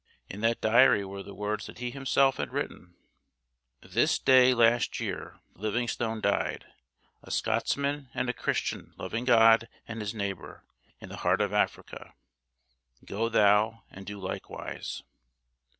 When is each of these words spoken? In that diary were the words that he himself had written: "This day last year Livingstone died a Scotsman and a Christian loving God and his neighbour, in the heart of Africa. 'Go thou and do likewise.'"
In 0.27 0.41
that 0.41 0.61
diary 0.61 1.05
were 1.05 1.21
the 1.21 1.35
words 1.35 1.67
that 1.67 1.77
he 1.77 1.91
himself 1.91 2.37
had 2.37 2.51
written: 2.51 2.95
"This 3.81 4.17
day 4.17 4.51
last 4.51 4.99
year 4.99 5.39
Livingstone 5.53 6.21
died 6.21 6.65
a 7.21 7.29
Scotsman 7.29 8.09
and 8.15 8.27
a 8.27 8.33
Christian 8.33 8.95
loving 8.97 9.25
God 9.25 9.69
and 9.87 9.99
his 10.01 10.15
neighbour, 10.15 10.63
in 10.99 11.09
the 11.09 11.17
heart 11.17 11.39
of 11.39 11.53
Africa. 11.53 12.15
'Go 13.05 13.29
thou 13.29 13.83
and 13.91 14.03
do 14.07 14.19
likewise.'" 14.19 15.03